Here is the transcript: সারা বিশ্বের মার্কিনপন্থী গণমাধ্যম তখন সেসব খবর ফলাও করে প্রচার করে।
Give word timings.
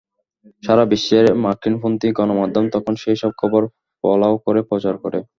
সারা 0.63 0.83
বিশ্বের 0.91 1.25
মার্কিনপন্থী 1.43 2.07
গণমাধ্যম 2.17 2.65
তখন 2.75 2.93
সেসব 3.03 3.31
খবর 3.41 3.61
ফলাও 4.03 4.35
করে 4.45 4.61
প্রচার 4.69 4.95
করে। 5.03 5.19